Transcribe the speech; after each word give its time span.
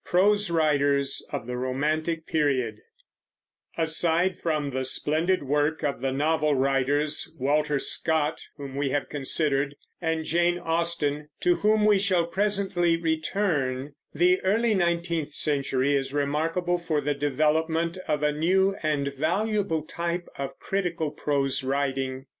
PROSE 0.03 0.49
WRITERS 0.49 1.27
OF 1.31 1.45
THE 1.45 1.57
ROMANTIC 1.57 2.25
PERIOD 2.25 2.79
Aside 3.77 4.39
from 4.41 4.71
the 4.71 4.83
splendid 4.83 5.43
work 5.43 5.83
of 5.83 6.01
the 6.01 6.11
novel 6.11 6.55
writers 6.55 7.31
Walter 7.39 7.77
Scott, 7.77 8.41
whom 8.57 8.75
we 8.75 8.89
have 8.89 9.09
considered, 9.09 9.75
and 10.01 10.25
Jane 10.25 10.57
Austen, 10.57 11.29
to 11.41 11.57
whom 11.57 11.85
we 11.85 11.99
shall 11.99 12.25
presently 12.25 12.97
return 12.97 13.93
the 14.11 14.41
early 14.41 14.73
nineteenth 14.73 15.35
century 15.35 15.95
is 15.95 16.15
remarkable 16.15 16.79
for 16.79 16.99
the 16.99 17.13
development 17.13 17.97
of 18.07 18.23
a 18.23 18.31
new 18.31 18.75
and 18.81 19.13
valuable 19.15 19.83
type 19.83 20.27
of 20.35 20.57
critical 20.57 21.11
prose 21.11 21.63
writing. 21.63 22.25